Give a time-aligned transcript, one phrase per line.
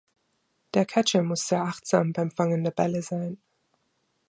[0.73, 3.37] Der Catcher muss sehr achtsam beim Fangen der Bälle sein.